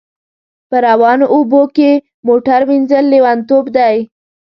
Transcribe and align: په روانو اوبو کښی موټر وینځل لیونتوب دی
په 0.69 0.77
روانو 0.87 1.25
اوبو 1.35 1.61
کښی 1.75 1.91
موټر 2.27 2.61
وینځل 2.69 3.05
لیونتوب 3.13 3.65
دی 3.75 3.95